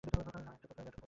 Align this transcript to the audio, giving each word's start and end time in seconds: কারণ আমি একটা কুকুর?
কারণ 0.03 0.41
আমি 0.41 0.55
একটা 0.55 0.67
কুকুর? 0.69 0.93